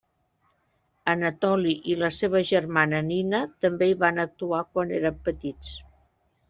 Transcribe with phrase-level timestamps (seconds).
[1.13, 5.81] Anatoli i la seva germana Nina també hi van actuar quan eren petits.